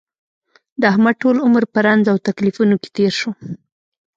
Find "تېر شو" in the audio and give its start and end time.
2.97-3.31